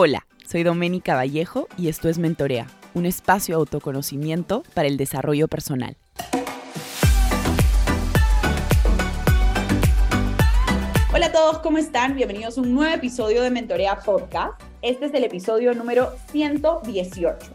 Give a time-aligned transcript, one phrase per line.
[0.00, 5.48] Hola, soy Doménica Vallejo y esto es Mentorea, un espacio de autoconocimiento para el desarrollo
[5.48, 5.96] personal.
[11.12, 12.14] Hola a todos, ¿cómo están?
[12.14, 14.62] Bienvenidos a un nuevo episodio de Mentorea Podcast.
[14.82, 17.50] Este es el episodio número 118.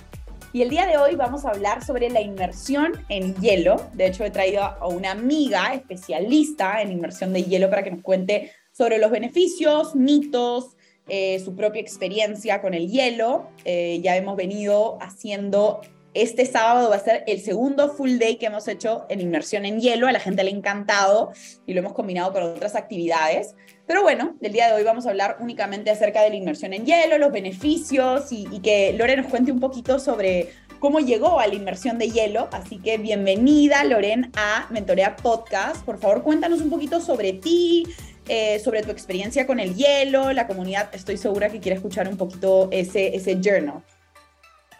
[0.52, 3.90] Y el día de hoy vamos a hablar sobre la inmersión en hielo.
[3.94, 8.02] De hecho, he traído a una amiga especialista en inmersión de hielo para que nos
[8.02, 10.76] cuente sobre los beneficios, mitos,
[11.08, 13.48] eh, su propia experiencia con el hielo.
[13.66, 15.82] Eh, ya hemos venido haciendo,
[16.14, 19.80] este sábado va a ser el segundo full day que hemos hecho en inmersión en
[19.80, 20.08] hielo.
[20.08, 21.32] A la gente le ha encantado
[21.66, 23.56] y lo hemos combinado con otras actividades.
[23.86, 26.86] Pero bueno, el día de hoy vamos a hablar únicamente acerca de la inmersión en
[26.86, 30.52] hielo, los beneficios y, y que Lore nos cuente un poquito sobre
[30.84, 32.50] cómo llegó a la inmersión de hielo.
[32.52, 35.78] Así que bienvenida, Loren, a Mentorea Podcast.
[35.86, 37.86] Por favor, cuéntanos un poquito sobre ti,
[38.28, 40.94] eh, sobre tu experiencia con el hielo, la comunidad.
[40.94, 43.84] Estoy segura que quiere escuchar un poquito ese, ese journal.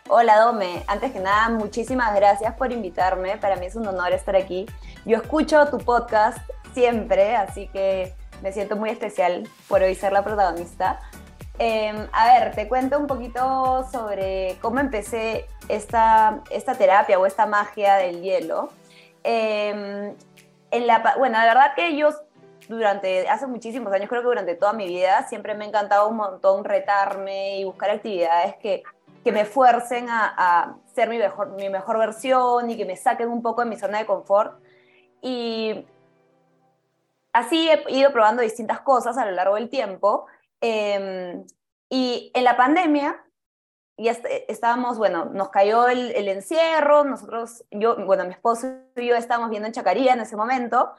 [0.10, 3.38] Hola Dome, antes que nada, muchísimas gracias por invitarme.
[3.38, 4.66] Para mí es un honor estar aquí.
[5.06, 6.38] Yo escucho tu podcast
[6.74, 11.00] siempre, así que me siento muy especial por hoy ser la protagonista.
[11.60, 17.46] Em, a ver, te cuento un poquito sobre cómo empecé esta, esta terapia o esta
[17.46, 18.70] magia del hielo.
[19.24, 20.14] Em,
[21.18, 22.10] bueno, la verdad que yo
[22.68, 26.18] durante, hace muchísimos años, creo que durante toda mi vida, siempre me ha encantado un
[26.18, 28.84] montón retarme y buscar actividades que,
[29.24, 33.30] que me fuercen a, a, ser mi mejor, mi mejor versión y que me saquen
[33.30, 34.62] un poco de mi zona de confort.
[35.22, 35.86] Y
[37.32, 40.28] así he ido probando distintas cosas a lo largo del tiempo.
[40.62, 41.44] Eh,
[41.90, 43.24] y en la pandemia,
[43.98, 44.18] ya
[44.48, 49.50] estábamos, bueno, nos cayó el, el, encierro, nosotros, yo, bueno, mi esposo y yo estábamos
[49.52, 50.94] viendo en Chacaría en ese momento,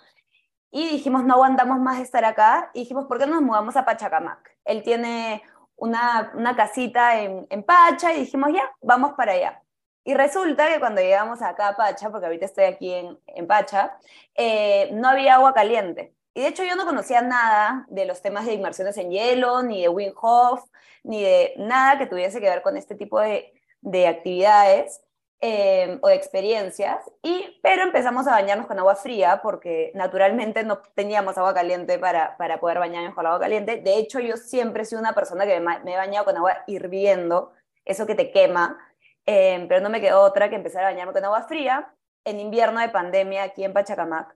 [0.75, 2.73] y dijimos, no aguantamos más estar acá.
[2.75, 4.57] Y dijimos, ¿por qué no nos mudamos a Pachacamac?
[4.65, 5.41] Él tiene
[5.77, 9.63] una, una casita en, en, Pacha y dijimos, ya, vamos para allá.
[10.03, 13.97] Y resulta que cuando llegamos acá a Pacha, porque ahorita estoy aquí en, en Pacha,
[14.35, 16.13] eh, no había agua caliente.
[16.35, 19.83] Y de hecho yo no conocía nada de los temas de inmersiones en hielo, ni
[19.83, 20.65] de Wim Hof,
[21.05, 25.05] ni de nada que tuviese que ver con este tipo de, de actividades
[25.41, 30.79] eh, o de experiencias, y, pero empezamos a bañarnos con agua fría porque naturalmente no
[30.95, 33.81] teníamos agua caliente para, para poder bañarnos con agua caliente.
[33.81, 36.65] De hecho, yo siempre he sido una persona que me, me he bañado con agua
[36.67, 37.53] hirviendo,
[37.85, 38.79] eso que te quema,
[39.27, 41.95] eh, pero no me quedó otra que empezar a bañarme con agua fría
[42.25, 44.35] en invierno de pandemia aquí en Pachacamac.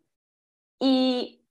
[0.81, 1.45] Y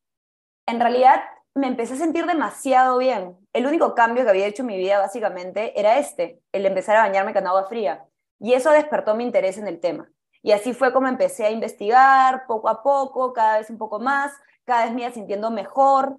[0.68, 1.22] en realidad
[1.56, 3.38] me empecé a sentir demasiado bien.
[3.54, 7.02] El único cambio que había hecho en mi vida básicamente era este, el empezar a
[7.02, 8.06] bañarme con agua fría.
[8.40, 10.10] Y eso despertó mi interés en el tema.
[10.42, 14.32] Y así fue como empecé a investigar poco a poco, cada vez un poco más,
[14.66, 16.18] cada vez me iba sintiendo mejor,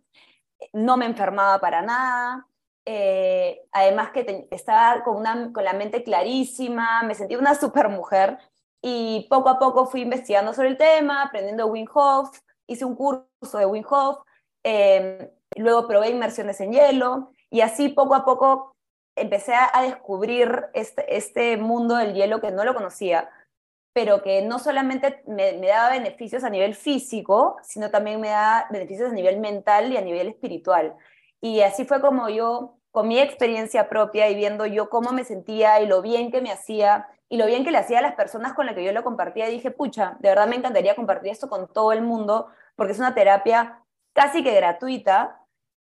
[0.72, 2.46] no me enfermaba para nada,
[2.84, 8.38] eh, además que estaba con, una, con la mente clarísima, me sentía una super mujer
[8.80, 12.30] y poco a poco fui investigando sobre el tema, aprendiendo Wim Hof,
[12.66, 14.18] hice un curso de Wim Hof,
[14.64, 18.76] eh, luego probé inmersiones en hielo y así poco a poco
[19.20, 23.30] empecé a, descubrir este, este, mundo del hielo que no lo conocía,
[23.92, 28.66] pero que no solamente me, me, daba beneficios a nivel físico, sino también me da
[28.70, 30.94] beneficios a nivel mental y a nivel espiritual.
[31.40, 35.80] Y así fue como yo, con mi experiencia propia y viendo yo cómo me sentía
[35.80, 38.54] y lo bien que me hacía y lo bien que le hacía a las personas
[38.54, 41.68] con las que yo lo compartía, dije, pucha, de verdad me encantaría compartir esto con
[41.68, 43.82] todo el mundo, porque es una terapia
[44.14, 45.40] casi que gratuita,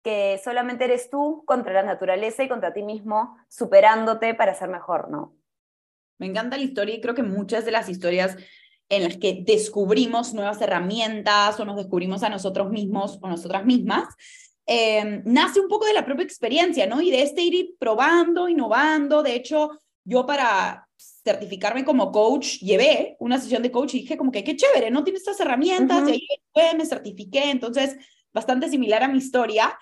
[0.03, 5.11] que solamente eres tú contra la naturaleza y contra ti mismo, superándote para ser mejor,
[5.11, 5.35] ¿no?
[6.19, 8.37] Me encanta la historia y creo que muchas de las historias
[8.89, 14.15] en las que descubrimos nuevas herramientas o nos descubrimos a nosotros mismos o nosotras mismas,
[14.67, 17.01] eh, nace un poco de la propia experiencia, ¿no?
[17.01, 19.23] Y de este ir probando, innovando.
[19.23, 24.33] De hecho, yo para certificarme como coach llevé una sesión de coach y dije como
[24.33, 25.05] que qué chévere, ¿no?
[25.05, 26.11] Tiene estas herramientas, uh -huh.
[26.11, 27.97] y ahí fue, me certifiqué, entonces
[28.33, 29.79] bastante similar a mi historia.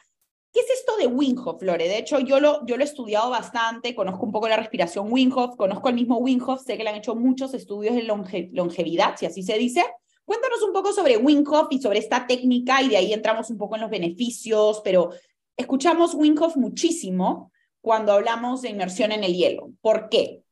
[0.57, 1.87] ¿Qué es esto de Wim Hof, Flore?
[1.87, 5.31] De hecho, yo lo, yo lo he estudiado bastante, conozco un poco la respiración Wim
[5.37, 8.49] Hof, conozco el mismo Wim Hof, sé que le han hecho muchos estudios de longe,
[8.55, 9.85] longevidad, si así se dice.
[10.25, 13.59] Cuéntanos un poco sobre Wim Hof y sobre esta técnica y de ahí entramos un
[13.59, 15.11] poco en los beneficios, pero
[15.59, 17.53] escuchamos Wim Hof muchísimo
[17.83, 19.73] cuando hablamos de inmersión en el hielo.
[19.83, 20.43] ¿Por qué?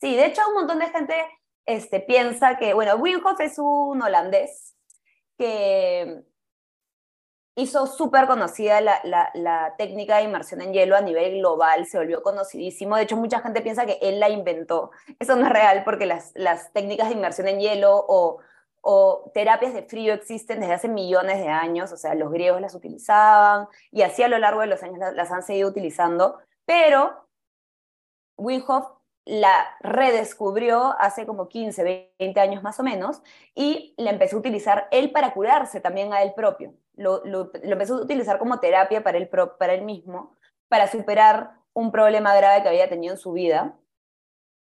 [0.00, 1.14] Sí, de hecho un montón de gente
[1.66, 4.76] este, piensa que, bueno, Wim Hof es un holandés
[5.36, 6.22] que
[7.58, 11.98] hizo súper conocida la, la, la, técnica de inmersión en hielo a nivel global, se
[11.98, 12.94] volvió conocidísimo.
[12.94, 14.92] De hecho, mucha gente piensa que él la inventó.
[15.18, 18.38] Eso no es real porque las, las técnicas de inmersión en hielo o,
[18.80, 22.76] o, terapias de frío existen desde hace millones de años, o sea, los griegos las
[22.76, 27.28] utilizaban y así a lo largo de los años las, las han seguido utilizando, pero
[28.36, 28.62] Wim
[29.24, 33.20] la redescubrió hace como 15, 20 años más o menos
[33.54, 36.72] y la empezó a utilizar él para curarse también a él propio.
[36.98, 39.28] Lo, lo, empezó a utilizar como terapia para él,
[39.58, 40.36] para él mismo,
[40.68, 43.78] para superar un problema grave que había tenido en su vida.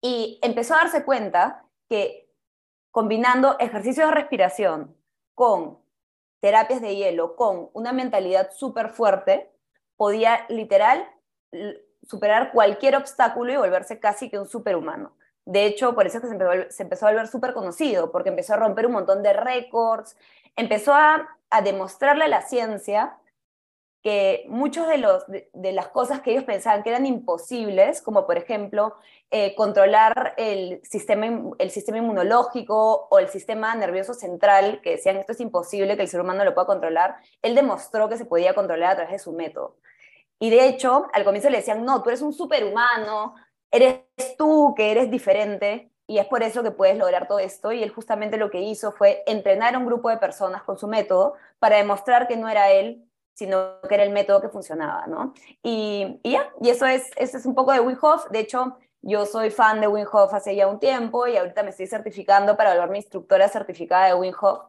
[0.02, 2.28] Y empezó a darse cuenta que
[2.90, 4.96] combinando ejercicios de respiración
[5.34, 5.78] con
[6.40, 9.50] terapias de hielo, con una mentalidad súper fuerte,
[9.96, 11.08] podía literal
[12.02, 15.16] superar cualquier obstáculo y volverse casi que un superhumano.
[15.44, 16.28] De hecho, por eso es que
[16.70, 20.16] se empezó, a volver súper conocido, porque empezó a romper un montón de récords,
[20.56, 23.18] empezó a, demostrarle a la ciencia
[24.06, 28.94] que muchos de, de, las cosas que ellos pensaban que eran imposibles, como por ejemplo
[29.32, 31.26] eh, controlar el sistema,
[31.58, 36.08] el sistema inmunológico o el sistema nervioso central, que decían esto es imposible que el
[36.08, 39.32] ser humano lo pueda controlar, él demostró que se podía controlar a través de su
[39.32, 39.76] método.
[40.38, 43.34] Y de hecho, al comienzo le decían, no, tú eres un superhumano,
[43.72, 44.02] eres
[44.38, 47.72] tú que eres diferente, y es por eso que puedes lograr todo esto.
[47.72, 50.86] Y él justamente lo que hizo fue entrenar a un grupo de personas con su
[50.88, 53.04] método para demostrar que no era él,
[53.34, 55.34] sino que era el método que funcionaba, ¿no?
[55.62, 58.28] Y, ya, y eso es, eso es un poco de Wim Hof.
[58.30, 61.70] De hecho, yo soy fan de Wim Hof hace ya un tiempo y ahorita me
[61.70, 64.66] estoy certificando para volver mi instructora certificada de Wim Hof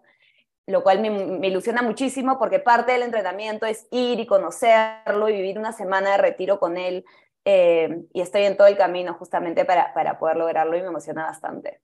[0.68, 5.58] lo cual me, ilusiona muchísimo porque parte del entrenamiento es ir y conocerlo y vivir
[5.58, 7.06] una semana de retiro con él.
[7.50, 11.28] Eh, y estoy en todo el camino justamente para, para poder lograrlo y me emociona
[11.28, 11.80] bastante.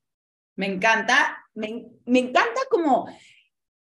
[0.58, 3.08] Me encanta, me, me encanta como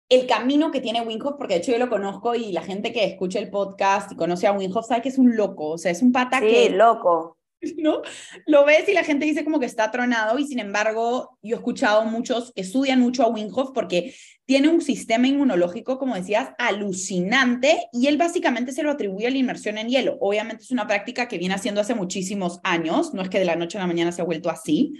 [0.09, 3.05] el camino que tiene Winhoff, porque de hecho yo lo conozco y la gente que
[3.05, 6.01] escucha el podcast y conoce a Winhoff sabe que es un loco, o sea, es
[6.01, 6.69] un pata sí, que...
[6.71, 7.37] loco.
[7.77, 8.01] ¿no?
[8.45, 11.59] Lo ves y la gente dice como que está tronado y sin embargo yo he
[11.59, 14.15] escuchado muchos que estudian mucho a Winhoff porque
[14.45, 19.37] tiene un sistema inmunológico, como decías, alucinante y él básicamente se lo atribuye a la
[19.37, 20.17] inmersión en hielo.
[20.19, 23.55] Obviamente es una práctica que viene haciendo hace muchísimos años, no es que de la
[23.55, 24.93] noche a la mañana se ha vuelto así,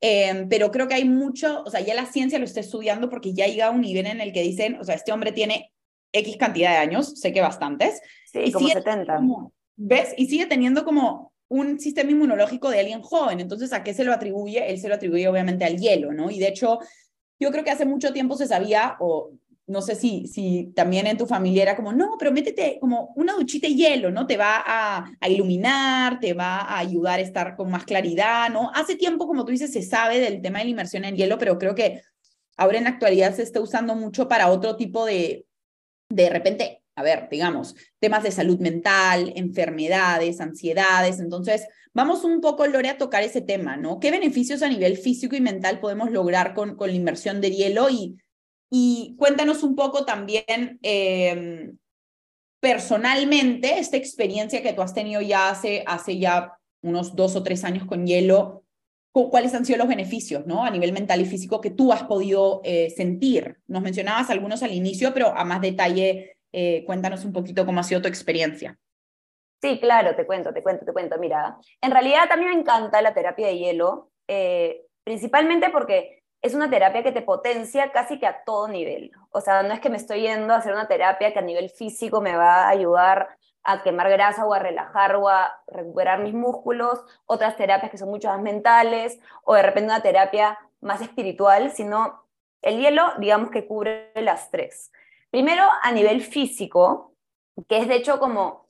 [0.00, 3.32] em, pero creo que hay mucho, o sea, ya la ciencia lo está estudiando porque
[3.32, 5.72] ya llega a un nivel en el que dicen, o sea, este hombre tiene
[6.12, 8.02] X cantidad de años, sé que bastantes.
[8.30, 9.20] Sí, y como 70.
[9.76, 10.14] ¿Ves?
[10.16, 13.38] Y sigue teniendo como un sistema inmunológico de alguien joven.
[13.38, 14.70] Entonces, ¿a qué se lo atribuye?
[14.70, 16.30] Él se lo atribuye obviamente al hielo, ¿no?
[16.30, 16.78] Y de hecho,
[17.38, 19.32] yo creo que hace mucho tiempo se sabía, o
[19.66, 23.34] no sé si, si también en tu familia era como, no, pero métete como una
[23.34, 24.26] duchita de hielo, ¿no?
[24.26, 28.70] Te va a, a, iluminar, te va a ayudar a estar con más claridad, ¿no?
[28.74, 31.58] Hace tiempo, como tú dices, se sabe del tema de la inmersión en hielo, pero
[31.58, 32.00] creo que
[32.56, 35.44] ahora en la actualidad se está usando mucho para otro tipo de,
[36.08, 41.20] de repente, a ver, digamos, temas de salud mental, enfermedades, ansiedades.
[41.20, 43.98] Entonces, vamos un poco, Lore, a tocar ese tema, ¿no?
[43.98, 47.88] ¿Qué beneficios a nivel físico y mental podemos lograr con, con la inmersión de hielo?
[47.88, 48.18] Y,
[48.70, 51.76] y cuéntanos un poco también em,
[52.60, 57.64] personalmente esta experiencia que tú has tenido ya hace, hace ya unos dos o tres
[57.64, 58.64] años con hielo.
[59.12, 60.64] ¿Cuáles han sido los beneficios ¿no?
[60.64, 63.58] a nivel mental y físico que tú has podido eh, sentir?
[63.66, 67.84] Nos mencionabas algunos al inicio, pero a más detalle eh, cuéntanos un poquito cómo ha
[67.84, 68.78] sido tu experiencia.
[69.60, 71.18] Sí, claro, te cuento, te cuento, te cuento.
[71.18, 76.68] Mira, en realidad también me encanta la terapia de hielo, eh, principalmente porque es una
[76.68, 79.12] terapia que te potencia casi que a todo nivel.
[79.30, 81.70] O sea, no es que me estoy yendo a hacer una terapia que a nivel
[81.70, 86.34] físico me va a ayudar a quemar grasa o a relajar o a recuperar mis
[86.34, 91.70] músculos, otras terapias que son mucho más mentales, o de repente una terapia más espiritual,
[91.70, 92.24] sino
[92.60, 94.90] el hielo, digamos que cubre las tres.
[95.32, 97.14] Primero, a nivel físico,
[97.66, 98.66] que es de hecho como,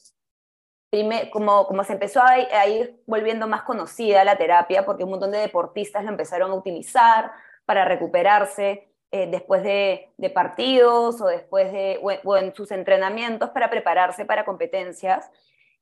[1.32, 5.38] como, como se empezó a, ir volviendo más conocida la terapia, porque un montón de
[5.38, 7.32] deportistas lo empezaron a utilizar
[7.64, 14.24] para recuperarse eh, después de, partidos o después de, o, en sus entrenamientos para prepararse
[14.24, 15.32] para competencias.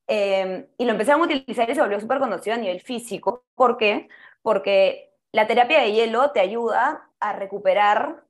[0.06, 3.44] Em, y lo empezaron a utilizar y se volvió súper conocido a nivel físico.
[3.54, 4.08] ¿Por qué?
[4.40, 8.25] Porque la terapia de hielo te ayuda a recuperar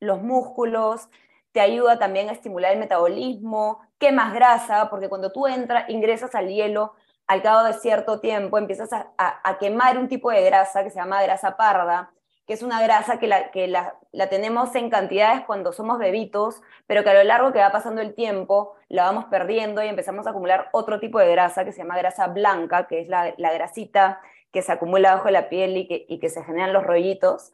[0.00, 1.08] los músculos,
[1.52, 6.48] te ayuda también a estimular el metabolismo, quemas grasa, porque cuando tú entras, ingresas al
[6.48, 6.94] hielo,
[7.26, 11.22] al cabo de cierto tiempo empiezas a, quemar un tipo de grasa que se llama
[11.22, 12.12] grasa parda,
[12.46, 13.94] que es una grasa que, la, que la,
[14.28, 18.14] tenemos en cantidades cuando somos bebitos, pero que a lo largo que va pasando el
[18.14, 21.96] tiempo la vamos perdiendo y empezamos a acumular otro tipo de grasa que se llama
[21.96, 24.20] grasa blanca, que es la, grasita
[24.52, 27.52] que se acumula bajo la piel y que, y que se generan los rollitos.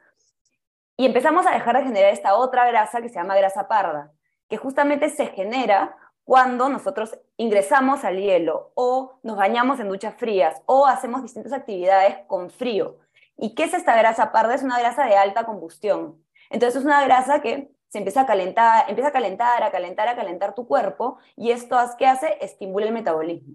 [1.01, 4.13] Y empezamos a dejar de generar esta otra grasa que se llama grasa parda,
[4.49, 10.61] que justamente se genera cuando nosotros ingresamos al hielo o nos bañamos en duchas frías
[10.67, 12.99] o hacemos distintas actividades con frío.
[13.37, 14.57] ¿Y qué es esta grasa parda?
[14.57, 16.21] Es una grasa de alta combustión.
[16.51, 20.17] Entonces es una grasa que se empieza a calentar, empieza a calentar, a calentar, a
[20.17, 22.39] calentar tu cuerpo y esto ¿qué hace?
[22.41, 23.55] Estimula el metabolismo.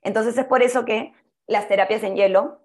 [0.00, 1.12] Entonces es por eso que
[1.46, 2.62] las terapias en hielo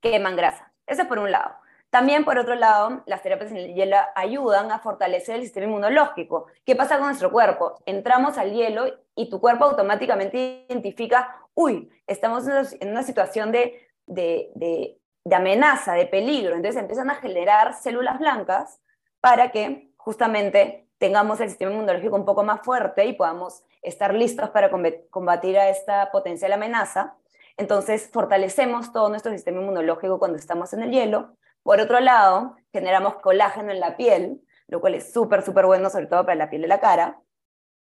[0.00, 0.72] queman grasa.
[0.84, 1.61] Eso es por un lado.
[1.92, 6.46] También, por otro lado, las terapias en el hielo ayudan a fortalecer el sistema inmunológico.
[6.64, 7.74] ¿Qué pasa con nuestro cuerpo?
[7.84, 12.46] Entramos al hielo y tu cuerpo automáticamente identifica, uy, estamos
[12.80, 16.54] en una situación de, de, de amenaza, de peligro.
[16.54, 18.80] Entonces empiezan a generar células blancas
[19.20, 24.48] para que justamente tengamos el sistema inmunológico un poco más fuerte y podamos estar listos
[24.48, 24.70] para
[25.10, 27.16] combatir a esta potencial amenaza.
[27.58, 33.16] Entonces fortalecemos todo nuestro sistema inmunológico cuando estamos en el hielo por otro lado, generamos
[33.16, 36.62] colágeno en la piel, lo cual es súper, súper bueno, sobre todo para la piel
[36.62, 37.20] de la cara.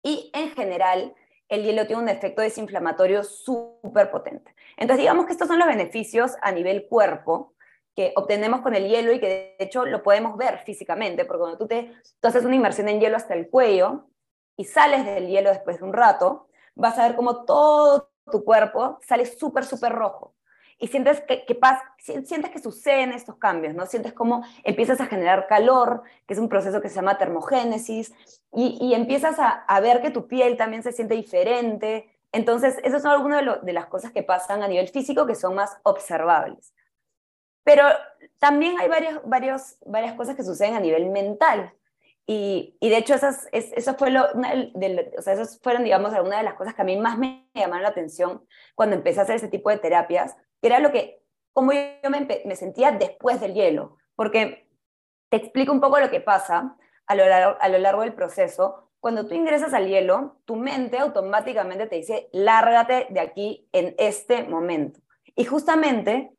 [0.03, 1.15] Y en general,
[1.49, 4.55] el hielo tiene un efecto desinflamatorio súper potente.
[4.77, 7.55] Entonces, digamos que estos son los beneficios a nivel cuerpo
[7.95, 11.59] que obtenemos con el hielo y que de hecho lo podemos ver físicamente, porque cuando
[11.59, 11.93] tú, te,
[12.23, 14.09] haces una inmersión en hielo hasta el cuello
[14.57, 18.99] y sales del hielo después de un rato, vas a ver como todo tu cuerpo
[19.03, 20.36] sale súper, súper rojo
[20.79, 21.59] y sientes que, que
[21.99, 23.87] sientes que suceden estos cambios, ¿no?
[23.87, 28.13] Sientes como empiezas a generar calor, que es un proceso que se llama termogénesis,
[28.53, 32.11] y, y empiezas a, a, ver que tu piel también se siente diferente.
[32.33, 35.55] Entonces, esas son algunas de, de las cosas que pasan a nivel físico que son
[35.55, 36.75] más observables.
[37.65, 37.85] Pero
[38.39, 41.73] también hay varias, varios, varias cosas que suceden a nivel mental.
[42.27, 46.41] Y, y, de hecho, esas, eso fue lo, de, o sea, esas fueron, digamos, algunas
[46.41, 49.37] de las cosas que a mí más me llamaron la atención cuando empecé a hacer
[49.37, 54.69] ese tipo de terapias, era lo que, como yo me, sentía después del hielo, porque
[55.29, 58.91] te explico un poco lo que pasa a lo, largo, a lo largo del proceso.
[59.01, 64.45] Cuando tú ingresas al hielo, tu mente automáticamente te dice, lárgate de aquí en este
[64.45, 65.01] momento.
[65.35, 66.33] Y justamente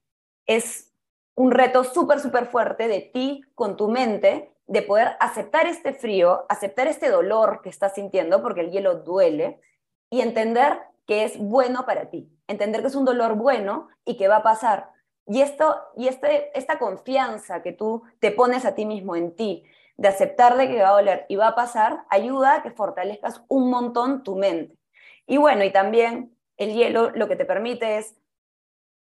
[0.46, 0.94] es
[1.36, 6.46] un reto súper, súper fuerte de ti con tu mente, de poder aceptar este frío,
[6.50, 9.62] aceptar este dolor que estás sintiendo, porque el hielo duele,
[10.10, 14.28] y entender que es bueno para ti entender que es un dolor bueno y que
[14.28, 14.92] va a pasar.
[15.26, 19.64] Y, esto, y este, esta confianza que tú te pones a ti mismo en ti,
[19.98, 23.44] de aceptar de que va a doler y va a pasar, ayuda a que fortalezcas
[23.48, 24.78] un montón tu mente.
[25.26, 28.16] Y bueno, y también el hielo lo que te permite es,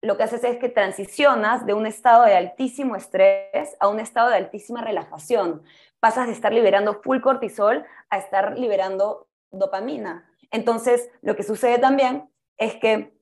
[0.00, 4.28] lo que haces es que transicionas de un estado de altísimo estrés a un estado
[4.30, 5.62] de altísima relajación.
[6.00, 10.28] Pasas de estar liberando full cortisol a estar liberando dopamina.
[10.50, 13.12] Entonces, lo que sucede también es que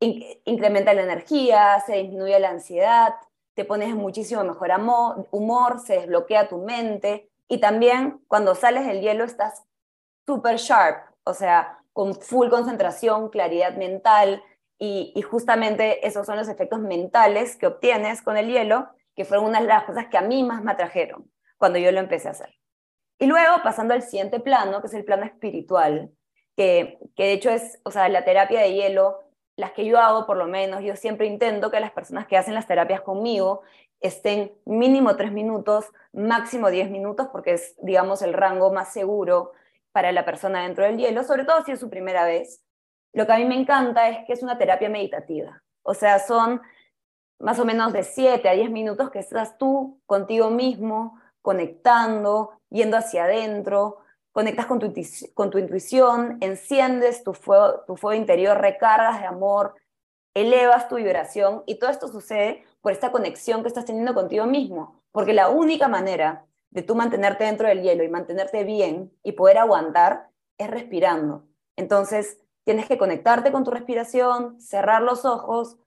[0.00, 3.14] incrementa la energía, se disminuye la ansiedad,
[3.54, 4.70] te pones muchísimo mejor
[5.30, 9.64] humor, se desbloquea tu mente y también cuando sales del hielo estás
[10.26, 14.42] súper sharp, o sea, con full concentración, claridad mental
[14.78, 19.46] y, y, justamente esos son los efectos mentales que obtienes con el hielo, que fueron
[19.46, 22.30] una de las cosas que a mí más me atrajeron cuando yo lo empecé a
[22.30, 22.59] hacer.
[23.20, 26.10] Y luego pasando al siguiente plano, que es el plano espiritual,
[26.56, 29.20] que, que de hecho es, o sea, la terapia de hielo
[29.60, 32.54] las que yo hago por lo menos, yo siempre intento que las personas que hacen
[32.54, 33.60] las terapias conmigo
[34.00, 39.52] estén mínimo tres minutos, máximo diez minutos, porque es, digamos, el rango más seguro
[39.92, 42.64] para la persona dentro del hielo, sobre todo si es su primera vez.
[43.12, 46.62] Lo que a mí me encanta es que es una terapia meditativa, o sea, son
[47.38, 52.96] más o menos de siete a diez minutos que estás tú contigo mismo, conectando, yendo
[52.96, 53.98] hacia adentro,
[54.32, 54.92] conectas con tu,
[55.34, 59.74] con tu intuición, enciendes tu fuego, tu fuego interior, recargas de amor,
[60.34, 65.02] elevas tu vibración y todo esto sucede por esta conexión que estás teniendo contigo mismo,
[65.12, 69.58] porque la única manera de tú mantenerte dentro del hielo y mantenerte bien y poder
[69.58, 71.44] aguantar es respirando.
[71.76, 75.78] Entonces, tienes que conectarte con tu respiración, cerrar los ojos,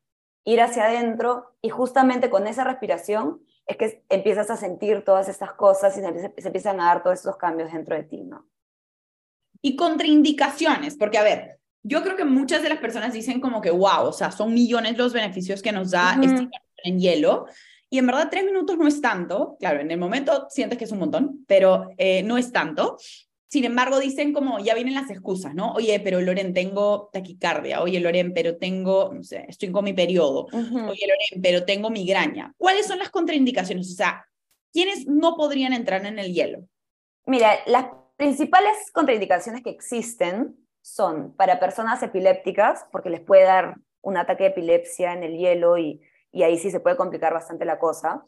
[0.44, 5.54] ir hacia adentro y justamente con esa respiración es que empiezas a sentir todas estas
[5.54, 8.48] cosas y se, empiezan a dar todos estos cambios dentro de ti, ¿no?
[9.62, 13.72] Y contraindicaciones, porque a ver, yo creo que muchas de las personas dicen como que,
[13.72, 16.50] wow, o sea, son millones los beneficios que nos da este
[16.84, 17.46] en hielo.
[17.90, 19.56] Y en verdad, tres minutos no es tanto.
[19.60, 22.98] Claro, en el momento sientes que es un montón, pero eh, no es tanto.
[23.54, 25.74] Sin embargo, dicen como, ya vienen las excusas, ¿no?
[25.74, 27.84] Oye, pero Loren, tengo taquicardia.
[27.84, 30.48] Oye, Loren, pero tengo, no sé, estoy con mi periodo.
[30.52, 32.52] Oye, Loren, pero tengo migraña.
[32.58, 33.92] ¿Cuáles son las contraindicaciones?
[33.92, 34.26] O sea,
[34.72, 36.68] ¿quiénes no podrían entrar en el hielo?
[37.28, 44.18] Mira, las principales contraindicaciones que existen son para personas epilépticas, porque les puede dar un
[44.18, 47.78] ataque de epilepsia en el hielo y, y ahí sí se puede complicar bastante la
[47.78, 48.26] cosa.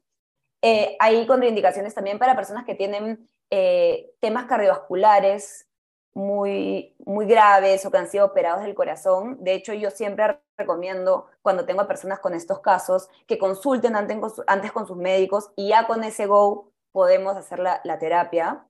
[0.62, 5.68] Eh, hay contraindicaciones también para personas que tienen eh, temas cardiovasculares
[6.14, 9.38] muy, muy graves o que han sido operados del corazón.
[9.42, 14.72] De hecho, yo siempre recomiendo cuando tengo a personas con estos casos que consulten antes,
[14.72, 18.66] con sus médicos y ya con ese go podemos hacer la, la terapia.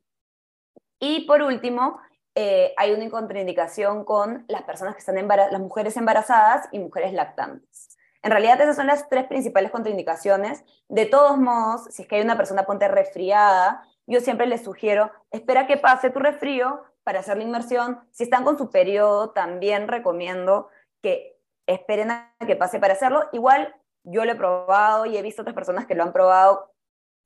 [0.99, 1.99] Y por último,
[2.33, 7.13] eh, hay una contraindicación con las personas que están embarazadas, las mujeres embarazadas y mujeres
[7.13, 7.95] lactantes.
[8.23, 10.65] En realidad esas son las tres principales contraindicaciones.
[10.89, 15.11] De todos modos, si es que hay una persona ponte resfriada, yo siempre les sugiero,
[15.31, 17.99] espera que pase tu resfrío para hacer la inmersión.
[18.11, 20.69] Si están con su periodo, también recomiendo
[21.01, 23.29] que esperen a que pase para hacerlo.
[23.31, 26.71] Igual yo lo he probado y he visto otras personas que lo han probado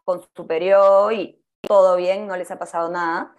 [0.03, 3.35] con su periodo y todo bien, no les ha pasado nada.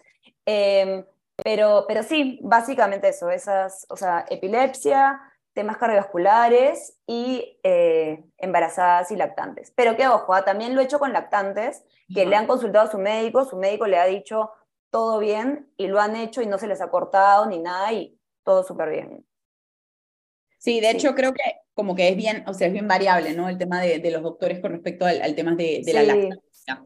[0.46, 1.04] Em,
[1.42, 5.20] pero, pero sí, básicamente eso, esas, o sea, epilepsia,
[5.60, 9.74] temas cardiovasculares y eh, embarazadas y lactantes.
[9.76, 12.90] Pero qué ojo, ah, también lo he hecho con lactantes que le han consultado a
[12.90, 14.52] su médico, su médico le ha dicho
[14.88, 18.18] todo bien y lo han hecho y no se les ha cortado ni nada y
[18.42, 19.26] todo súper bien.
[20.56, 21.42] Sí, de hecho creo que
[21.74, 23.50] como que es bien, o sea, es bien variable, ¿no?
[23.50, 26.82] El tema de, de los doctores con respecto al, tema de, de la lactancia.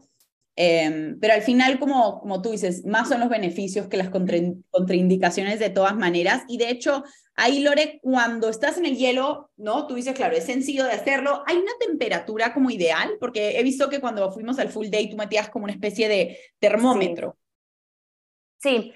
[0.57, 5.59] Em, pero al final, como, como tú dices, más son los beneficios que las contraindicaciones
[5.59, 6.43] de todas maneras.
[6.47, 7.03] Y de hecho,
[7.35, 9.85] ahí, Lore, cuando estás en el hielo, ¿no?
[9.85, 11.43] Tú dices, claro, es sencillo de hacerlo.
[11.45, 15.17] Hay una temperatura como ideal, porque he visto que cuando fuimos al full day, tú
[15.17, 17.37] metías como una especie de termómetro.
[18.57, 18.93] Sí.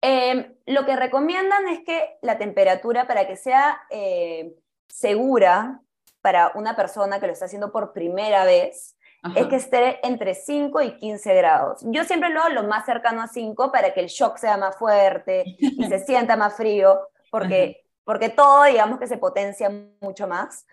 [0.00, 4.54] Em, lo que recomiendan es que la temperatura, para que sea eh,
[4.88, 5.80] segura
[6.20, 8.96] para una persona que lo está haciendo por primera vez,
[9.36, 11.80] es que esté entre 5 y 15 grados.
[11.84, 14.76] Yo siempre lo hago lo más cercano a 5 para que el shock sea más
[14.76, 20.66] fuerte y se sienta más frío, porque, porque todo, digamos que se potencia mucho más.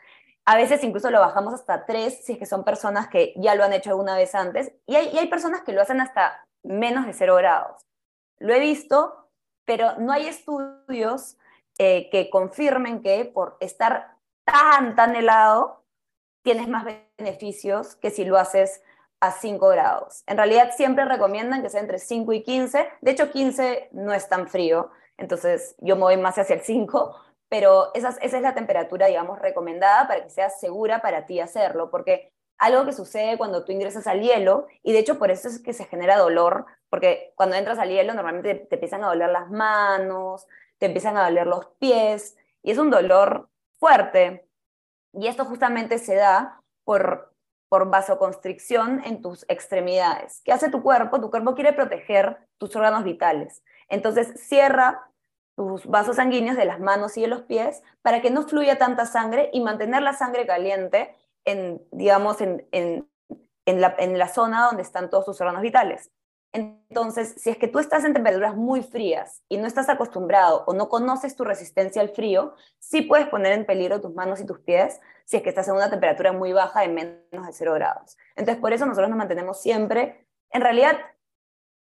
[0.46, 3.64] A veces incluso lo bajamos hasta 3 si es que son personas que ya lo
[3.64, 4.72] han hecho alguna vez antes.
[4.88, 7.86] Y hay, y hay personas que lo hacen hasta menos de 0 grados.
[8.40, 9.30] Lo he visto,
[9.66, 11.38] pero no hay estudios
[11.78, 15.79] eh, que confirmen que por estar tan, tan helado,
[16.50, 18.82] tienes más beneficios que si lo haces
[19.20, 20.24] a 5 grados.
[20.26, 22.90] En realidad siempre recomiendan que sea entre 5 y 15.
[23.02, 27.16] De hecho, 15 no es tan frío, entonces yo me voy más hacia el 5,
[27.50, 31.92] pero esa, esa es la temperatura, digamos, recomendada para que sea segura para ti hacerlo,
[31.92, 35.60] porque algo que sucede cuando tú ingresas al hielo, y de hecho por eso es
[35.60, 39.30] que se genera dolor, porque cuando entras al hielo normalmente te, te empiezan a doler
[39.30, 40.48] las manos,
[40.80, 44.49] te empiezan a doler los pies, y es un dolor fuerte.
[45.14, 47.34] Y esto justamente se da por,
[47.70, 50.42] por vasoconstricción en tus extremidades.
[50.44, 51.20] ¿Qué hace tu cuerpo?
[51.20, 53.64] Tu cuerpo quiere proteger tus órganos vitales.
[53.88, 55.10] Entonces cierra
[55.56, 59.06] tus vasos sanguíneos de las manos y de los pies para que no fluya tanta
[59.06, 63.10] sangre y mantener la sangre caliente en, digamos, en, en,
[63.66, 66.12] en, la, en la zona donde están todos tus órganos vitales.
[66.52, 70.74] Entonces, si es que tú estás en temperaturas muy frías y no estás acostumbrado o
[70.74, 74.60] no conoces tu resistencia al frío, sí puedes poner en peligro tus manos y tus
[74.60, 78.18] pies si es que estás en una temperatura muy baja de menos de 0 grados.
[78.36, 80.98] Entonces, por eso nosotros nos mantenemos siempre, en realidad,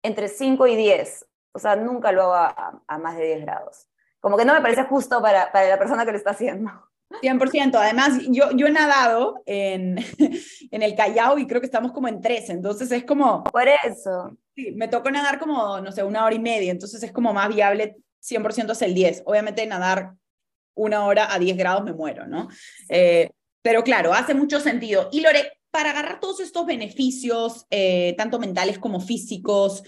[0.03, 1.25] entre 5 y 10.
[1.53, 3.89] O sea, nunca lo hago a, más de 10 grados.
[4.19, 6.88] Como que no me parece justo para, para la persona que lo está haciendo.
[7.21, 7.75] 100%.
[7.75, 9.97] Además, yo, yo he nadado en,
[10.71, 13.43] en el Callao y creo que estamos como en 13, entonces es como...
[13.43, 14.37] Por eso.
[14.55, 17.53] Sí, me tocó nadar como, no sé, una hora y media, entonces es como más
[17.53, 19.23] viable 100% es el 10.
[19.25, 20.13] Obviamente nadar
[20.75, 22.47] una hora a 10 grados me muero, ¿no?
[22.89, 23.29] Eh,
[23.61, 25.09] pero claro, hace mucho sentido.
[25.11, 29.83] Y Lore, para agarrar todos estos beneficios, eh, tanto mentales como físicos,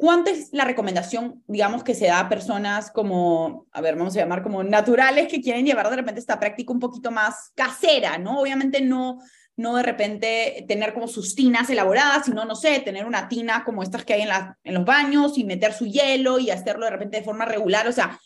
[0.00, 4.20] ¿Cuánto es la recomendación, digamos, que se da a personas como, a ver, vamos a
[4.20, 8.38] llamar como naturales que quieren llevar de repente esta práctica un poquito más casera, ¿no?
[8.38, 9.18] Obviamente no,
[9.56, 13.82] no de repente tener como sus tinas elaboradas, sino, no sé, tener una tina como
[13.82, 16.92] estas que hay en, la, en los baños y meter su hielo y hacerlo de
[16.92, 17.88] repente de forma regular.
[17.88, 18.20] O sea,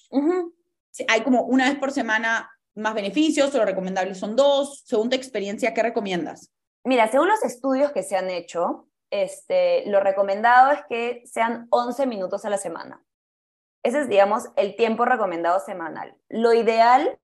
[1.09, 4.83] hay como una vez por semana más beneficios o lo recomendable son dos.
[4.85, 6.53] Según tu experiencia, ¿qué recomiendas?
[6.85, 12.07] Mira, según los estudios que se han hecho, este, lo recomendado es que sean 11
[12.07, 13.05] minutos a la semana.
[13.85, 16.17] Ese es, digamos, el tiempo recomendado semanal.
[16.31, 17.19] Lo ideal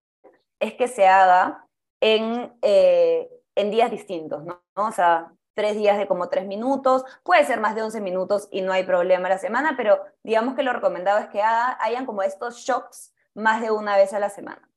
[0.60, 1.66] es que se haga
[2.00, 4.62] en, eh, en días distintos, ¿no?
[4.74, 8.60] O sea, tres días de como tres minutos, puede ser más de 11 minutos y
[8.60, 12.22] no hay problema a la semana, pero digamos que lo recomendado es que hayan como
[12.22, 14.68] estos shocks más de una vez a la semana.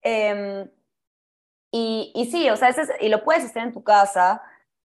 [0.00, 0.70] Em,
[1.72, 4.42] y, y, sí, o sea, y lo puedes hacer en tu casa.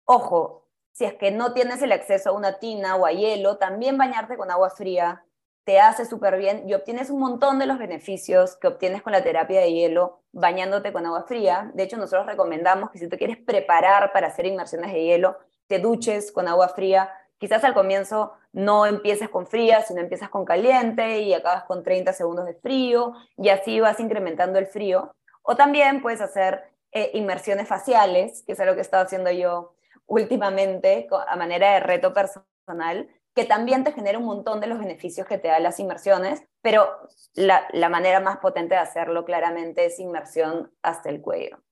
[0.05, 0.68] Ojo,
[0.99, 4.35] si es que no tienes el acceso a una tina o a hielo, también bañarte
[4.35, 5.23] con agua fría
[5.63, 9.23] te hace súper bien y obtienes un montón de los beneficios que obtienes con la
[9.23, 11.71] terapia de hielo bañándote con agua fría.
[11.73, 15.79] De hecho, nosotros recomendamos que si te quieres preparar para hacer inmersiones de hielo, te
[15.79, 17.09] duches con agua fría.
[17.37, 22.11] Quizás al comienzo no empieces con fría, sino empiezas con caliente y acabas con 30
[22.11, 25.13] segundos de frío y así vas incrementando el frío.
[25.43, 29.75] O también puedes hacer eh, inmersiones faciales, que es algo que he haciendo yo
[30.09, 35.25] últimamente a manera de reto personal, que también te genera un montón de los beneficios
[35.25, 36.89] que te dan las inmersiones, pero
[37.35, 41.63] la, la manera más potente de hacerlo claramente es inmersión hasta el cuello.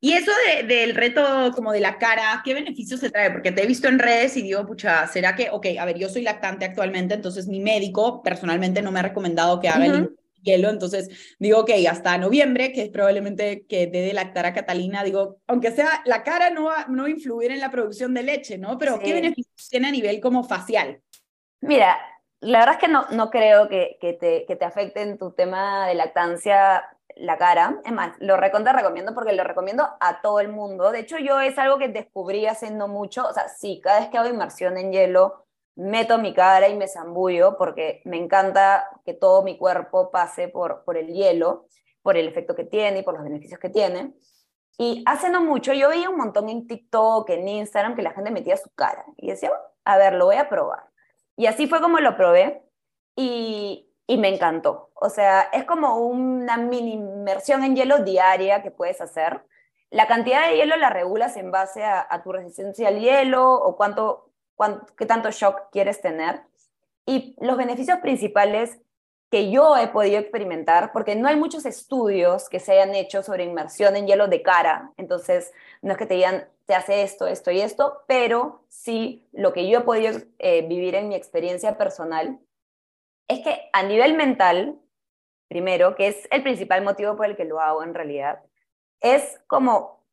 [0.00, 0.30] Y eso
[0.66, 3.30] del reto como de la cara, ¿qué beneficios se trae?
[3.30, 6.08] Porque te he visto en redes y digo, pucha, ¿será que, ok, a ver, yo
[6.08, 10.70] soy lactante actualmente, entonces mi médico personalmente no me ha recomendado que haga el hielo,
[10.70, 15.38] entonces digo, ok, hasta noviembre, que es probablemente que dé de lactar a Catalina, digo,
[15.46, 18.78] aunque sea, la cara no va, no influir en la producción de leche, ¿no?
[18.78, 21.00] Pero ¿qué beneficios tiene a nivel como facial?
[21.60, 21.98] Mira,
[22.40, 25.32] la verdad es que no, no creo que, que, te, que te afecte en tu
[25.32, 26.84] tema de lactancia
[27.16, 27.80] la cara.
[27.84, 30.90] Es más, lo recontra recomiendo porque lo recomiendo a todo el mundo.
[30.90, 33.26] De hecho, yo es algo que descubrí haciendo mucho.
[33.26, 35.43] O sea, sí, cada vez que hago inmersión en hielo,
[35.76, 40.84] meto mi cara y me zambullo porque me encanta que todo mi cuerpo pase por,
[40.84, 41.66] por el hielo,
[42.02, 44.14] por el efecto que tiene y por los beneficios que tiene.
[44.78, 48.30] Y hace no mucho yo veía un montón en TikTok, en Instagram, que la gente
[48.30, 49.04] metía su cara.
[49.16, 49.52] Y decía,
[49.84, 50.84] a ver, lo voy a probar.
[51.36, 52.62] Y así fue como lo probé.
[53.16, 54.90] Y, y me encantó.
[54.94, 59.42] O sea, es como una mini inmersión en hielo diaria que puedes hacer.
[59.90, 64.32] La cantidad de hielo la regulas en base a, tu resistencia al hielo o cuánto,
[64.96, 66.42] qué tanto shock quieres tener.
[67.06, 68.78] Y los beneficios principales
[69.30, 73.44] que yo he podido experimentar, porque no hay muchos estudios que se hayan hecho sobre
[73.44, 77.50] inmersión en hielo de cara, entonces no es que te digan, te hace esto, esto
[77.50, 82.38] y esto, pero sí lo que yo he podido eh, vivir en mi experiencia personal
[83.26, 84.78] es que a nivel mental,
[85.48, 88.40] primero, que es el principal motivo por el que lo hago en realidad,
[89.00, 90.03] es como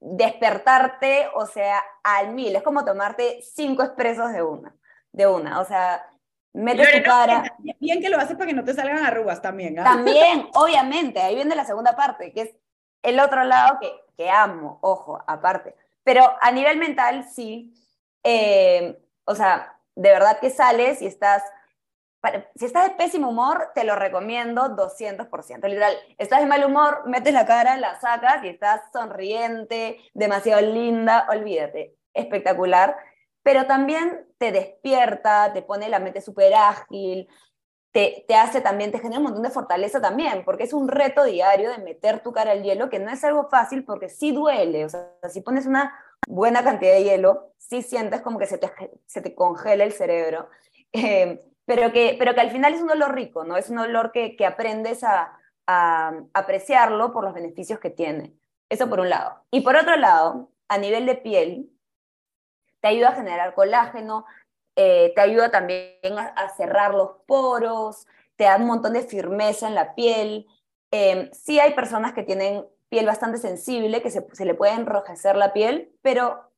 [0.00, 4.74] despertarte, o sea, al mil, es como tomarte cinco expresos de una,
[5.12, 6.06] de una, o sea,
[6.52, 7.44] metes tu cara.
[7.80, 9.78] Bien que lo haces para que no te salgan arrugas también.
[9.78, 9.84] ¿ah?
[9.84, 12.50] También, obviamente, ahí viene la segunda parte, que es
[13.02, 15.74] el otro lado que, que amo, ojo, aparte.
[16.02, 17.74] Pero a nivel mental, sí,
[18.22, 21.42] eh, o sea, de verdad que sales y estás
[22.54, 25.68] si estás de pésimo humor, te lo recomiendo 200%.
[25.68, 31.26] Literal, estás de mal humor, metes la cara, la sacas y estás sonriente, demasiado linda,
[31.30, 32.96] olvídate, espectacular.
[33.42, 37.28] Pero también te despierta, te pone la mente súper ágil,
[37.92, 41.24] te, te, hace también, te genera un montón de fortaleza también, porque es un reto
[41.24, 44.84] diario de meter tu cara al hielo, que no es algo fácil porque sí duele.
[44.84, 48.70] O sea, si pones una buena cantidad de hielo, sí sientes como que se te,
[49.06, 50.48] se te congela el cerebro.
[50.92, 53.56] Eh, pero que, pero que al final es un olor rico, ¿no?
[53.56, 58.32] Es un olor que, que aprendes a, a, apreciarlo por los beneficios que tiene.
[58.68, 59.44] Eso por un lado.
[59.50, 61.70] Y por otro lado, a nivel de piel,
[62.80, 64.24] te ayuda a generar colágeno,
[64.76, 69.74] eh, te ayuda también a, cerrar los poros, te da un montón de firmeza en
[69.74, 70.46] la piel.
[70.92, 75.52] Eh, sí hay personas que tienen piel bastante sensible, que se, le puede enrojecer la
[75.52, 76.50] piel, pero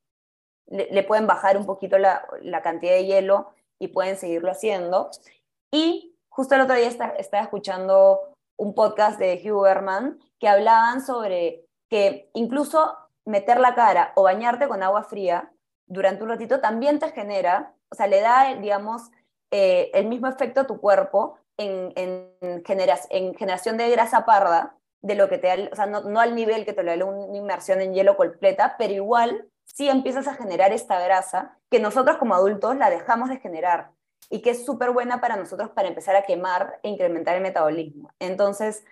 [0.67, 5.11] le, le pueden bajar un poquito la, la, cantidad de hielo y pueden seguirlo haciendo.
[5.73, 11.65] Y justo el otro día estaba escuchando un podcast de Hugh Berman que hablaban sobre
[11.89, 15.53] que incluso meter la cara o bañarte con agua fría
[15.87, 19.11] durante un ratito también te genera, o sea, le da, digamos,
[19.51, 25.15] eh, el mismo efecto a tu cuerpo en, en, en, generación de grasa parda, de
[25.15, 27.37] lo que te da, o sea, no, no al nivel que te lo da una
[27.37, 32.35] inmersión en hielo completa, pero igual sí empiezas a generar esta grasa que nosotros como
[32.35, 33.93] adultos la dejamos de generar
[34.31, 38.11] y que es súper buena para nosotros para empezar a quemar e incrementar el metabolismo.
[38.19, 38.85] Entonces,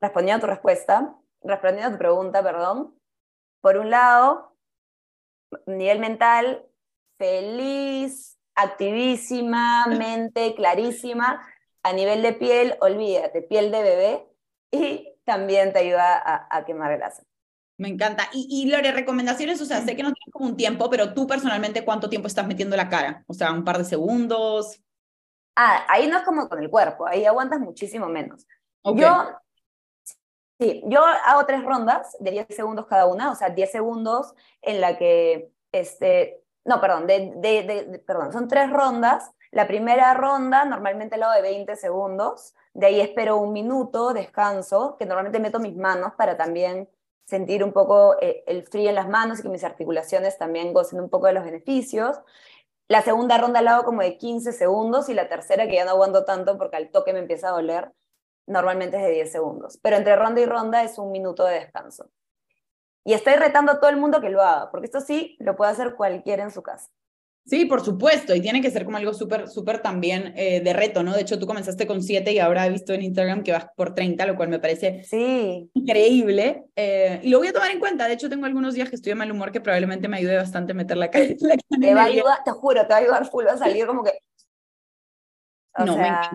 [0.00, 2.94] respondiendo a tu respuesta, respondiendo a tu pregunta, perdón,
[3.60, 4.56] por un lado,
[5.66, 6.66] nivel mental,
[7.18, 11.46] feliz, activísima, mente clarísima.
[11.82, 14.26] A nivel de piel, olvídate, piel de bebé
[14.70, 17.22] y también te ayuda a, a quemar grasa.
[17.80, 18.28] Me encanta.
[18.34, 21.26] Y, y Lore, recomendaciones, o sea, sé que no tienes como un tiempo, pero tú
[21.26, 23.24] personalmente, ¿cuánto tiempo estás metiendo la cara?
[23.26, 24.82] O sea, un par de segundos.
[25.56, 28.46] Ah, ahí no es como con el cuerpo, ahí aguantas muchísimo menos.
[28.84, 29.30] Yo,
[30.58, 34.82] sí, yo hago tres rondas de 10 segundos cada una, o sea, 10 segundos en
[34.82, 39.30] la que, este, no, perdón, de, de, de, perdón, son tres rondas.
[39.52, 44.96] La primera ronda normalmente la hago de 20 segundos, de ahí espero un minuto, descanso,
[44.98, 46.86] que normalmente meto mis manos para también
[47.30, 51.00] sentir un poco eh, el frío en las manos y que mis articulaciones también gocen
[51.00, 52.18] un poco de los beneficios.
[52.88, 55.92] La segunda ronda la hago como de 15 segundos y la tercera, que ya no
[55.92, 57.92] aguanto tanto porque al toque me empieza a doler,
[58.46, 59.78] normalmente es de 10 segundos.
[59.80, 62.10] Pero entre ronda y ronda es un minuto de descanso.
[63.04, 65.70] Y estoy retando a todo el mundo que lo haga, porque esto sí lo puede
[65.70, 66.90] hacer cualquiera en su casa.
[67.44, 71.02] Sí, por supuesto, y tiene que ser como algo súper, súper también eh, de reto,
[71.02, 71.14] ¿no?
[71.14, 73.94] De hecho, tú comenzaste con 7 y ahora he visto en Instagram que vas por
[73.94, 75.68] 30, lo cual me parece sí.
[75.74, 76.66] increíble.
[76.76, 78.06] Eh, y lo voy a tomar en cuenta.
[78.06, 80.72] De hecho, tengo algunos días que estoy de mal humor que probablemente me ayude bastante
[80.72, 81.24] a meter la cara.
[81.80, 84.12] te va a ayudar, te juro, te va a ayudar full a salir como que...
[85.76, 86.30] O no, sea,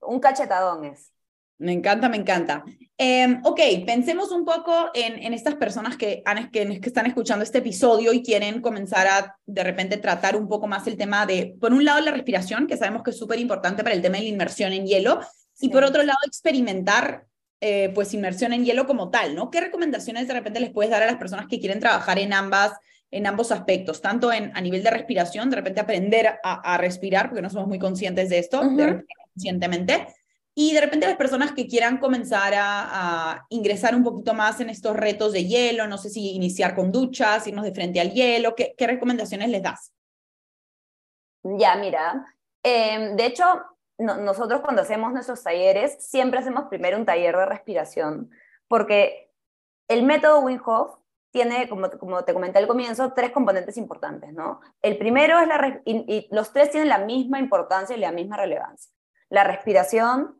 [0.00, 1.12] un cachetadón es.
[1.58, 2.64] Me encanta, me encanta.
[2.96, 7.42] Em, ok, pensemos un poco en, en estas personas que, han, que, que, están escuchando
[7.42, 11.56] este episodio y quieren comenzar a de repente tratar un poco más el tema de,
[11.60, 14.24] por un lado, la respiración, que sabemos que es súper importante para el tema de
[14.24, 15.20] la inmersión en hielo,
[15.60, 17.26] y por otro lado, experimentar
[17.60, 19.50] eh, pues inmersión en hielo como tal, ¿no?
[19.50, 22.72] ¿Qué recomendaciones de repente les puedes dar a las personas que quieren trabajar en ambas?
[23.10, 27.28] en ambos aspectos, tanto en, a nivel de respiración, de repente aprender a, a respirar,
[27.28, 30.06] porque no somos muy conscientes de esto, de repente, conscientemente,
[30.60, 34.96] y de repente las personas que quieran comenzar a, ingresar un poquito más en estos
[34.96, 38.74] retos de hielo, no sé si iniciar con duchas, irnos de frente al hielo, ¿qué,
[38.76, 39.94] qué recomendaciones les das?
[41.44, 42.26] Ya, mira,
[42.64, 43.44] em, de hecho,
[43.98, 48.28] nosotros cuando hacemos nuestros talleres, siempre hacemos primero un taller de respiración,
[48.66, 49.30] porque
[49.86, 50.96] el método Wim Hof
[51.30, 54.60] tiene, como, como te comenté al comienzo, tres componentes importantes, ¿no?
[54.82, 58.92] El primero es la, y los tres tienen la misma importancia y la misma relevancia.
[59.30, 60.37] La respiración,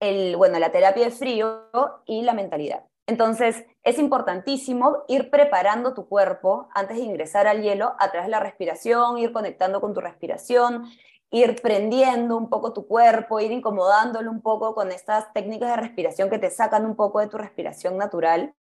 [0.00, 1.70] el, bueno, la terapia de frío
[2.04, 2.84] y la mentalidad.
[3.06, 8.32] Entonces, es importantísimo ir preparando tu cuerpo antes de ingresar al hielo a través de
[8.32, 10.86] la respiración, ir conectando con tu respiración,
[11.30, 16.30] ir prendiendo un poco tu cuerpo, ir incomodándolo un poco con estas técnicas de respiración
[16.30, 18.54] que te sacan un poco de tu respiración natural,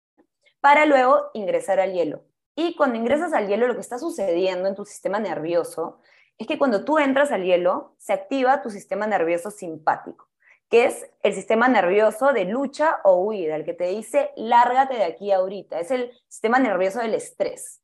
[0.60, 2.24] para luego ingresar al hielo.
[2.54, 6.00] Y cuando ingresas al hielo, lo que está sucediendo en tu sistema nervioso
[6.36, 10.28] es que cuando tú entras al hielo, se activa tu sistema nervioso simpático
[10.74, 15.04] que es el sistema nervioso de lucha o huida, el que te dice, lárgate de
[15.04, 15.78] aquí ahorita.
[15.78, 17.80] Es el sistema nervioso del estrés.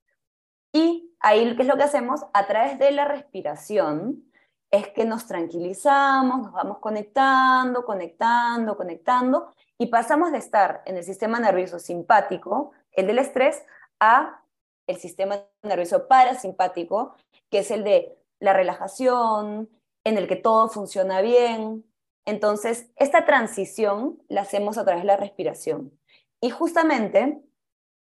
[0.73, 2.23] Y ahí, ¿qué es lo que hacemos?
[2.33, 4.25] A través de la respiración,
[4.73, 11.05] es que nos tranquilizamos, nos vamos conectando, conectando, conectando, y pasamos de estar en el
[11.05, 13.63] sistema nervioso simpático, el del estrés,
[14.01, 14.43] a
[14.89, 17.15] el sistema nervioso parasimpático,
[17.51, 19.71] que es el de la relajación,
[20.03, 21.85] en el que todo funciona bien,
[22.25, 25.99] entonces, esta transición la hacemos a través de la respiración.
[26.41, 27.43] Y justamente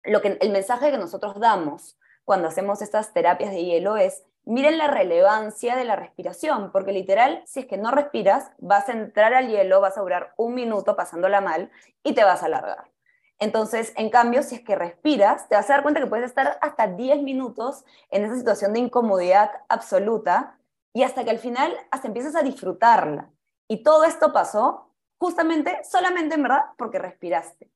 [0.03, 4.77] lo que, el mensaje que nosotros damos cuando hacemos estas terapias de hielo es, miren
[4.77, 9.33] la relevancia de la respiración, porque literal, si es que no respiras, vas a entrar
[9.33, 11.71] al hielo, vas a durar un minuto pasándola mal
[12.03, 12.91] y te vas a alargar.
[13.37, 16.57] Entonces, en cambio, si es que respiras, te vas a dar cuenta que puedes estar
[16.61, 20.57] hasta 10 minutos en esa situación de incomodidad absoluta
[20.93, 23.29] y hasta que al final hasta empiezas a disfrutarla.
[23.67, 27.71] Y todo esto pasó justamente, solamente en verdad, porque respiraste.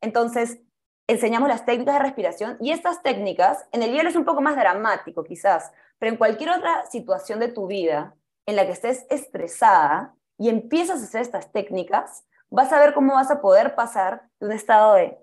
[0.00, 0.58] Entonces,
[1.06, 4.56] enseñamos las técnicas de respiración y estas técnicas, en el hielo es un poco más
[4.56, 10.14] dramático quizás, pero en cualquier otra situación de tu vida en la que estés estresada
[10.38, 14.46] y empiezas a hacer estas técnicas, vas a ver cómo vas a poder pasar de
[14.46, 15.18] un estado de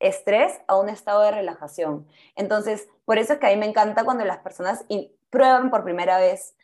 [0.00, 2.06] estrés a un estado de relajación.
[2.36, 4.84] Entonces, por eso es que a mí me encanta cuando las personas
[5.30, 6.54] prueban por primera vez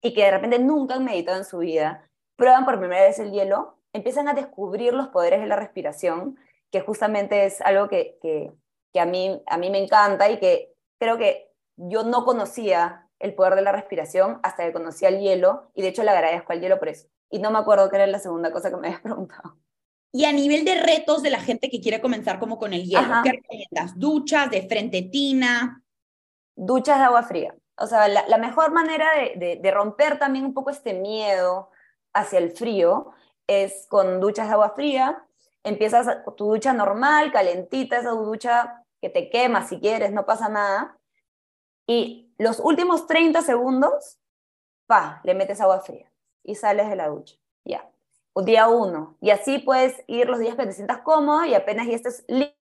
[0.00, 3.32] y que de repente nunca han meditado en su vida prueban por primera vez el
[3.32, 6.38] hielo, empiezan a descubrir los poderes de la respiración,
[6.70, 11.16] que justamente es algo que, que, a, mí, a mí me encanta y que creo
[11.16, 15.82] que yo no conocía el poder de la respiración hasta que conocí al hielo, y
[15.82, 17.08] de hecho le agradezco al hielo por eso.
[17.30, 19.56] Y no me acuerdo qué era la segunda cosa que me habías preguntado.
[20.12, 23.14] Y a nivel de retos de la gente que quiere comenzar como con el hielo,
[23.24, 23.98] ¿qué recomiendas?
[23.98, 25.82] ¿Duchas de frente tina?
[26.54, 27.54] Duchas de agua fría.
[27.76, 31.70] O sea, la, mejor manera de, de, romper también un poco este miedo
[32.14, 33.12] hacia el frío
[33.46, 35.26] es con duchas de agua fría.
[35.62, 40.98] Empiezas tu ducha normal, calentita, esa ducha que te quema si quieres, no pasa nada.
[41.86, 44.18] Y los últimos 30 segundos,
[44.86, 46.10] pa, le metes agua fría
[46.42, 47.36] y sales de la ducha.
[47.64, 47.90] Ya.
[48.36, 49.16] Día uno.
[49.20, 52.24] Y así puedes ir los días que te sientas cómodo y apenas ya estés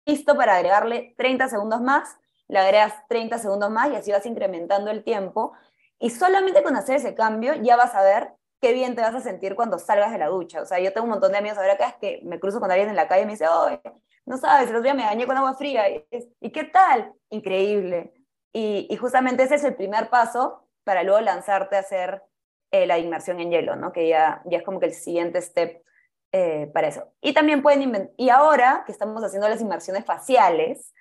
[0.06, 4.90] listo para agregarle 30 segundos más, le agregas 30 segundos más y así vas incrementando
[4.90, 5.54] el tiempo.
[6.00, 9.21] Y solamente con hacer ese cambio ya vas a ver qué bien te vas a
[9.21, 10.62] sentir cuando salgas de la ducha.
[10.62, 12.89] O sea, yo tengo un montón de amigos ahora acá que me cruzo con alguien
[12.89, 13.82] en la calle y me dice, oye,
[14.26, 15.86] no sabes, el otro día me bañé con agua fría.
[15.89, 17.13] ¿Y, qué tal?
[17.30, 18.13] Increíble.
[18.54, 22.24] Y, justamente ese es el primer paso para luego lanzarte a hacer
[22.71, 23.91] eh, la inmersión en hielo, ¿no?
[23.91, 25.84] Que ya, ya es como que el siguiente step
[26.32, 27.12] eh, para eso.
[27.19, 30.93] Y también pueden y ahora que estamos haciendo las inmersiones faciales,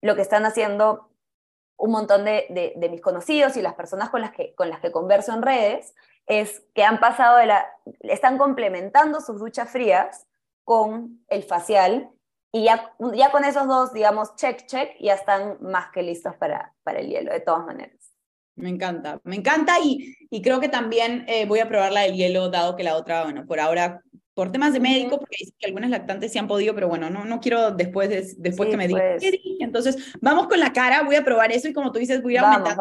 [0.00, 1.10] lo que están haciendo
[1.76, 4.92] un montón de, de, mis conocidos y las personas con las, que, con las que
[4.92, 5.94] converso en redes
[6.26, 7.66] es que han pasado de la,
[8.00, 10.26] están complementando sus duchas frías
[10.64, 12.10] con el facial
[12.52, 16.72] y ya, ya con esos dos, digamos, check, check, ya están más que listos para,
[16.84, 18.12] para el hielo, de todas maneras.
[18.56, 22.14] Me encanta, me encanta y, y creo que también eh, voy a probar la del
[22.14, 24.00] hielo, dado que la otra, bueno, por ahora,
[24.34, 27.24] por temas de médico, porque dicen que algunas lactantes sí han podido, pero bueno, no,
[27.24, 29.32] no quiero después, después que me digan, pues.
[29.58, 32.42] entonces vamos con la cara, voy a probar eso y como tú dices, voy a
[32.42, 32.76] aumentar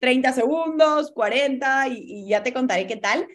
[0.00, 3.26] 30 segundos, 40 y, y ya te contaré qué tal.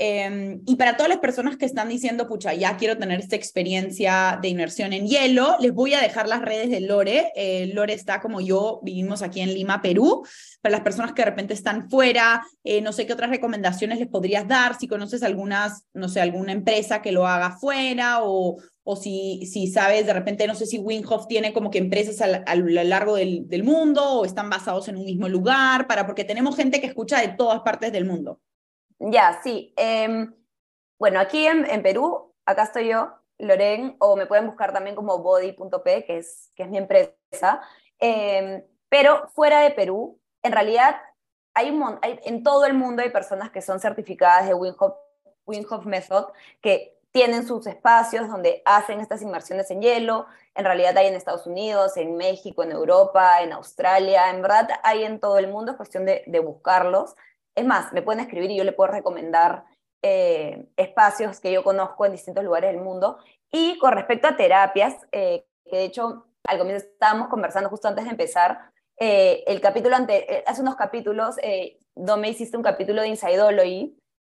[0.00, 4.38] Em, y para todas las personas que están diciendo, pucha, ya quiero tener esta experiencia
[4.40, 7.32] de inmersión en hielo, les voy a dejar las redes de Lore.
[7.34, 10.24] Eh, Lore está como yo, vivimos aquí en Lima, Perú.
[10.62, 14.06] Para las personas que de repente están fuera, eh, no sé qué otras recomendaciones les
[14.06, 18.58] podrías dar, si conoces algunas, no sé, alguna empresa que lo haga fuera o,
[18.90, 22.54] o si, si sabes, de repente, no sé si Winhoff tiene como que empresas a,
[22.54, 26.56] lo largo del, del mundo o están basados en un mismo lugar, para, porque tenemos
[26.56, 28.40] gente que escucha de todas partes del mundo.
[28.98, 29.74] Ya, sí.
[29.76, 30.34] Em,
[30.98, 36.04] bueno, aquí en, Perú, acá estoy yo, Loren, o me pueden buscar también como body.p,
[36.06, 37.60] que es, que es mi empresa.
[37.98, 40.96] Em, pero fuera de Perú, en realidad,
[41.52, 44.74] hay, un, en todo el mundo hay personas que son certificadas de Wim
[45.84, 50.26] Method, que tienen sus espacios donde hacen estas inmersiones en hielo.
[50.54, 54.30] En realidad hay en Estados Unidos, en México, en Europa, en Australia.
[54.30, 57.16] En verdad hay en todo el mundo, es cuestión de, de buscarlos.
[57.56, 59.64] Es más, me pueden escribir y yo le puedo recomendar
[60.00, 63.18] eh, espacios que yo conozco en distintos lugares del mundo.
[63.50, 68.04] Y con respecto a terapias, eh, que de hecho al comienzo estábamos conversando justo antes
[68.04, 68.60] de empezar,
[68.96, 71.34] eh, el capítulo ante, hace unos capítulos,
[71.96, 73.08] donde hiciste un capítulo de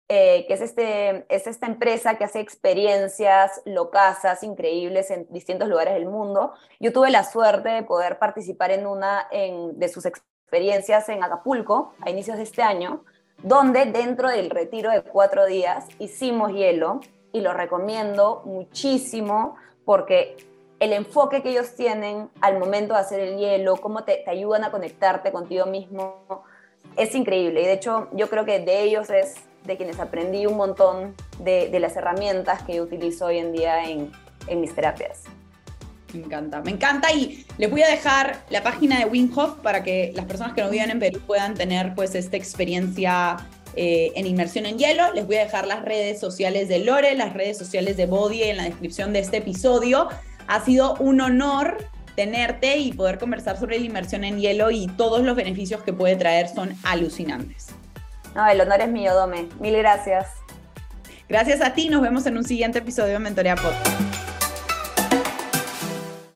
[0.09, 5.95] Insideology, que es, este, es esta empresa que hace experiencias locasas increíbles en distintos lugares
[5.95, 6.53] del mundo.
[6.81, 12.11] Yo tuve la suerte de poder participar en una de sus experiencias en Acapulco a
[12.11, 13.05] inicios de este año,
[13.43, 17.01] donde dentro del retiro de cuatro días hicimos hielo
[17.33, 20.37] y lo recomiendo muchísimo porque
[20.81, 24.71] el enfoque que ellos tienen al momento de hacer el hielo, cómo te, ayudan a
[24.71, 26.45] conectarte contigo mismo,
[26.97, 27.63] es increíble.
[27.63, 31.69] Y de hecho yo creo que de ellos es de quienes aprendí un montón de,
[31.81, 34.13] las herramientas que utilizo hoy en día en,
[34.61, 35.23] mis terapias.
[36.13, 40.13] Me encanta, me encanta y les voy a dejar la página de Winghoff para que
[40.15, 43.37] las personas que no vivan en Perú puedan tener pues esta experiencia
[43.75, 45.13] eh, en inmersión en hielo.
[45.13, 48.59] Les voy a dejar las redes sociales de Lore, las redes sociales de Body en
[48.59, 50.09] la descripción de este episodio.
[50.47, 51.79] Ha sido un honor
[52.15, 56.15] tenerte y poder conversar sobre la inmersión en hielo y todos los beneficios que puede
[56.17, 57.75] traer son alucinantes.
[58.35, 59.49] No, el honor es mío, Dome.
[59.61, 60.29] Mil gracias.
[61.29, 64.14] Gracias a ti, nos vemos en un siguiente episodio de Mentorea Podcast.